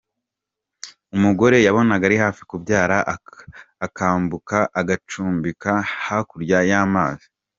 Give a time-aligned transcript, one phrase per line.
[1.15, 2.97] Umugore yabonaga ari hafi kubyara
[3.85, 5.71] akambuka agacumbika
[6.05, 7.27] hakurya y’amazi.